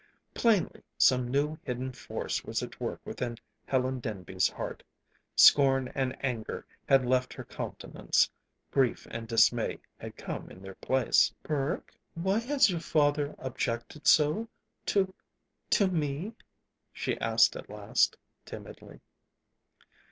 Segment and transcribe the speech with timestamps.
[0.33, 4.81] Plainly some new, hidden force was at work within Helen Denby's heart.
[5.35, 8.27] Scorn and anger had left her countenance.
[8.71, 11.31] Grief and dismay had come in their place.
[11.43, 14.47] "Burke, why has your father objected so
[14.87, 15.13] to
[15.69, 16.33] to me?"
[16.91, 19.01] she asked at last, timidly.